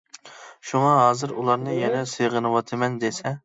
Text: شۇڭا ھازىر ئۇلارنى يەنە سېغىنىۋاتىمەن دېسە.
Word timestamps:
شۇڭا 0.69 0.93
ھازىر 1.01 1.35
ئۇلارنى 1.37 1.77
يەنە 1.81 2.03
سېغىنىۋاتىمەن 2.17 3.01
دېسە. 3.05 3.39